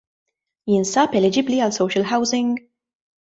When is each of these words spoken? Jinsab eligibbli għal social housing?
Jinsab 0.71 1.13
eligibbli 1.19 1.59
għal 1.65 1.75
social 1.77 2.09
housing? 2.13 2.57